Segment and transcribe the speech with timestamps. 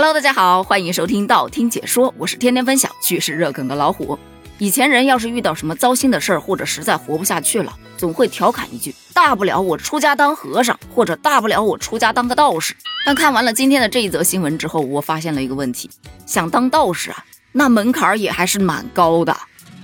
[0.00, 4.16] Hello，大家好，欢迎收听道听解说，我是天天分享趣事热梗的老虎。
[4.58, 15.90] 以前人要是遇到什么糟心的事儿，或者实在活不下去了，总会调侃一句：“大不了我出家当和尚，或者大不了我出家当个道士。”但看完了今天的这一则新闻之后，我发现了一个问题：
[16.26, 19.36] 想当道士啊，那门槛也还是蛮高的。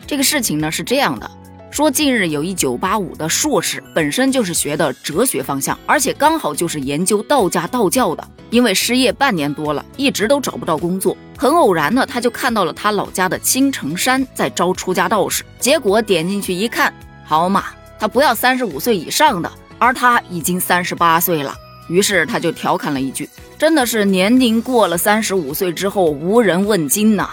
[0.06, 1.28] 这个事情呢是这样的。
[1.74, 8.24] 说近日有一九八五的硕士，本身就是学的哲学方向，而且刚好就是研究道家道教的。
[8.50, 11.16] 因为失业半年多了，一直都找不到工作。
[11.36, 15.42] 很偶然呢，他就看到了他老家的青城山在招出家道士。
[15.58, 17.64] 结果点进去一看，好嘛，
[17.98, 21.52] 他不要三十五岁以上的，而他已经三十八岁了。
[21.88, 27.28] 于是他就调侃了一句：“真的是年龄过了三十五岁之后无人问津呐。”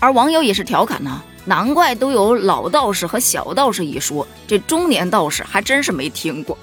[0.00, 1.22] 而网友也是调侃呢。
[1.44, 6.56] 难怪都有老道士和小道士一说，这中年道士还真是没听过。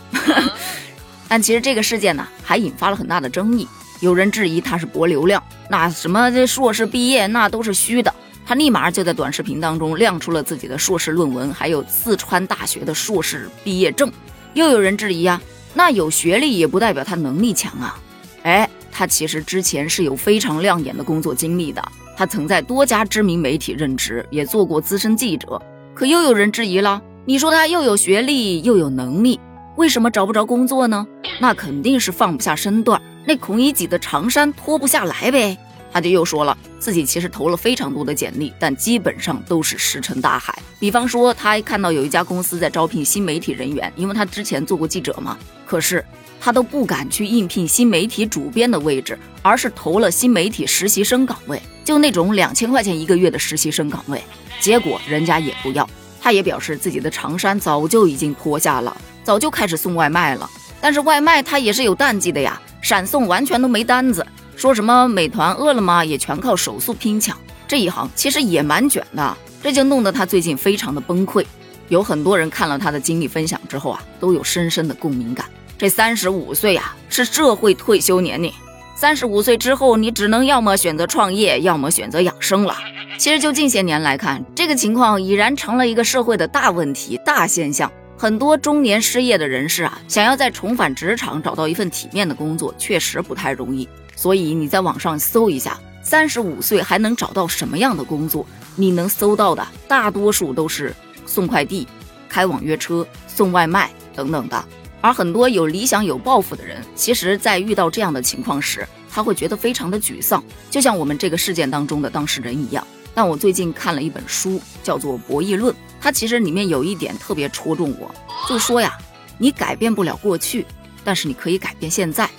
[1.30, 3.68] 但其实这个事件呢，还引发了很大的争议。
[4.00, 8.14] 有人质疑他是博流量，那什么这硕士毕业那都是虚的。
[8.46, 14.12] 他立马就在短视频当中亮出了自己的硕士论文，还有四川大学的硕士毕业证。
[14.56, 15.40] 又有人质疑啊，
[15.76, 17.98] 那有学历也不代表他能力强啊。
[18.44, 21.82] 哎，他其实之前是有非常亮眼的工作经历的。
[22.18, 25.62] 他曾在多家知名媒体任职，也做过资深记者。
[25.94, 29.40] 可又有人质疑了：你说他又有学历又有能力，
[29.78, 31.08] 为什么找不着工作呢？
[31.40, 35.58] 那肯定是放不下身段，那孔乙己的长衫脱不下来呗。
[35.92, 40.58] 他就又说了，自己其实投了非常多的简历，但基本上都是石沉大海。
[40.80, 45.38] 比方说，他看到有一家公司在招聘新媒体人员，因为他之前做过记者嘛。
[45.66, 46.04] 可是
[46.40, 51.62] 他都不敢去应聘新媒体主编的位置，而是投了新媒体实习生岗位。
[51.84, 54.22] 就那种两千块钱一个月的实习生岗位，
[54.60, 55.88] 结果人家也不要。
[56.22, 60.50] 他也表示自己的长衫早就已经脱下了，早就开始送外卖了。
[60.80, 64.26] 但是外卖他也是有淡季的呀，闪送完全都没单子。
[64.62, 67.36] 说什么美团、饿了么也全靠手速拼抢，
[67.68, 69.36] 这一行其实也蛮卷的。
[69.60, 71.44] 这就弄得他最近非常的崩溃。
[71.88, 75.48] 有很多人看了他的经历分享之后啊，都有深深的共鸣感。
[75.80, 78.54] 这三十五岁呀，是社会退休年龄。
[78.96, 82.78] 三十五岁之后，你只能要么选择创业，要么选择养生了。
[83.18, 87.92] 其实就近些年来看，这个情况已然成了一个社会的大问题、大现象。
[88.16, 93.90] 很多中年失业的人士啊，想要再重返职场，找到一份体面的工作，确实不太容易。
[94.16, 98.46] 所以你在网上搜一下，三十五岁还能找到什么样的工作？
[98.76, 100.96] 你能搜到的大多数都是
[101.26, 101.88] 送快递、
[102.30, 104.64] 开网约车、送外卖等等的。
[105.02, 112.86] 而很多有理想、有抱负的人，其实，在遇到这样的情况时，他会觉得非常的沮丧，就像我们这个事件当中的当事人一样。
[113.14, 118.14] 但我最近看了一本书，叫做《博弈论》，它其实里面有一点特别戳中我，
[118.48, 118.98] 就说呀，
[119.38, 120.66] 你改变不了过去，
[121.04, 122.30] 但是你可以改变现在。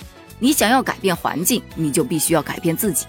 [0.43, 3.05] 你想要改变环境，你就必须要改变自己。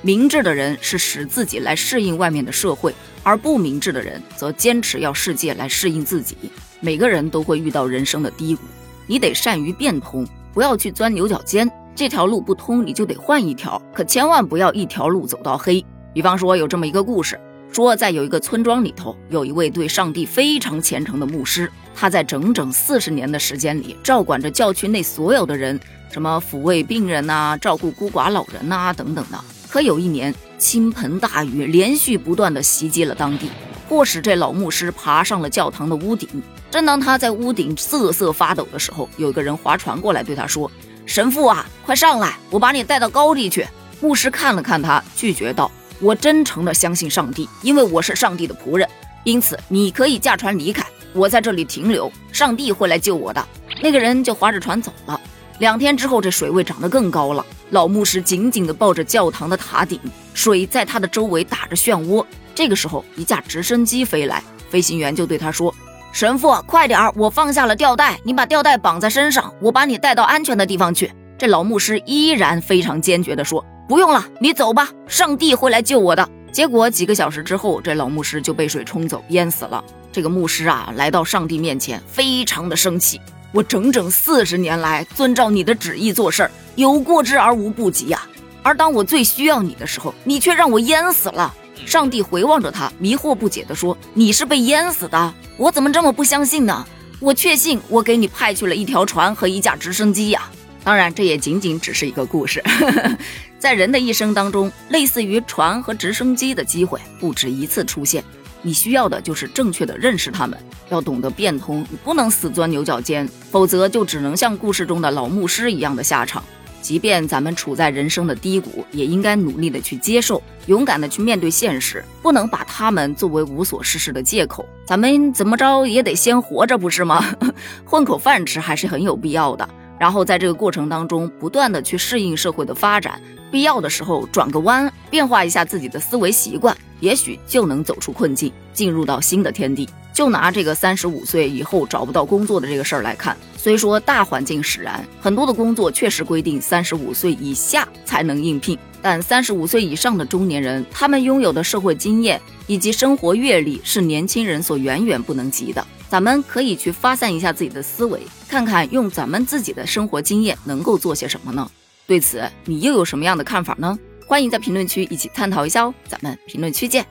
[0.00, 6.34] 明智的人是使自己来适应外面的社会，而不明智的人则坚持要世界来适应自己。
[6.80, 8.62] 每个人都会遇到人生的低谷。
[9.06, 11.70] 你得善于变通，不要去钻牛角尖。
[11.94, 15.84] 这条路不通，你就得换一条，可千万不要一条路走到黑。
[16.14, 17.38] 比方说，有这么一个故事，
[17.70, 25.78] 说在有一个村庄里头，有一位对上帝非常虔诚的牧师，他在整整四十年的时间里，照管着教区内所有的人，
[26.10, 29.38] 什么抚慰病人呐，照顾孤寡老人呐，等等的。
[29.68, 33.48] 可有一年，倾盆大雨连续不断的袭击了当地。
[33.88, 36.28] 迫使这老牧师爬上了教堂的屋顶。
[36.70, 40.70] 正当他在屋顶瑟瑟发抖的时候，有个人划船过来对他说
[41.06, 43.66] ：“神父啊，快上来，我把你带到高地去。”
[44.00, 48.88] 牧师看了看他，拒绝道：“我真诚的相信上帝，因为我是上帝的仆人，
[49.24, 53.44] 因此你可以驾船离开，我在这里停留，上帝会来救我的。”
[53.82, 55.20] 那个人就划着船走了。
[55.60, 57.44] 两天之后，这水位涨得更高了。
[57.68, 60.00] 老牧师紧紧地抱着教堂的塔顶，
[60.32, 62.24] 水在他的周围打着漩涡。
[62.54, 65.72] 这个时候，一架直升机飞来，飞行员就对他说
[66.12, 67.12] ：“神父，快点儿！
[67.14, 79.84] 我放下了吊带，你把吊带绑在身上，我把你带到安全的地方去。”这老牧师依然非常坚决地说：“不用了，你走吧，上帝会来救我的。”结果几个小时之后，这老牧师就被水冲走，淹死了。
[80.10, 83.20] 这个牧师啊，来到上帝面前，非常的生气
[83.52, 88.26] ：“我整整四十年来遵照你的旨意做事儿，有过之而无不及呀！
[88.62, 91.54] 而当我最需要你的时候，你却让我淹死了。”
[91.86, 95.34] 上帝回望着他，迷惑不解地说：“你是被淹死的？
[95.56, 96.86] 我怎么这么不相信呢？
[97.18, 100.48] 我确信我给你派去了一条船和一架直升机呀！
[100.84, 102.62] 当然，这也仅仅只是一个故事。
[103.58, 108.22] 在人的一生当中，类似于船和直升机的机会不止一次出现。
[108.62, 110.58] 你需要的就是正确的认识他们，
[110.90, 111.84] 要懂得变通。
[111.90, 116.42] 你不能死钻牛角尖，否则就只能像故事中的老牧师一样的下场。
[116.82, 124.66] 即便咱们处在人生的低谷，也应该努力的去接受，勇敢的去面对现实，不能把他们作为无所事事的借口。
[124.86, 127.22] 咱们怎么着也得先活着，不是吗？
[127.84, 129.68] 混口饭吃还是很有必要的。
[130.00, 133.20] 然后在这个过程当中，不断的去适应社会的发展，
[133.50, 139.86] 必要的时候转个弯，变化一下自己的思维习惯，也许就能走出困境，进入到新的天地。
[140.12, 155.86] 就拿这个三十五岁以后找不到工作的这个事儿来看，虽说大环境使然，很多的工作确实规定三十五岁以下才能应聘，但三十五岁以上的中年人，他们拥有的社会经验以及生活阅历是年轻人所远远不能及的。
[156.08, 161.70] 咱们可以去发散一下自己的思维，看看用咱们自己的生活经验能够做些什么呢？
[162.06, 163.96] 对此，你又有什么样的看法呢？
[164.26, 167.06] 欢迎在评论区一起探讨一下哦，咱们评论区见。